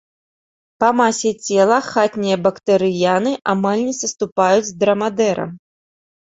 Па 0.83 0.87
масе 1.01 1.31
цела 1.49 1.77
хатнія 1.89 2.39
бактрыяны 2.49 3.35
амаль 3.55 3.85
не 3.87 3.95
саступаюць 4.01 4.75
драмадэрам. 4.83 5.57